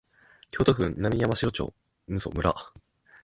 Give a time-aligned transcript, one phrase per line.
[0.49, 1.71] 京都府南山城村